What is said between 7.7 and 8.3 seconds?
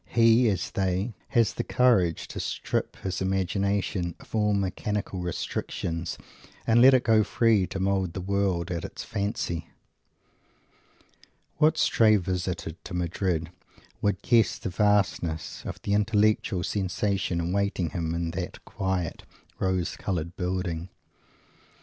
mould the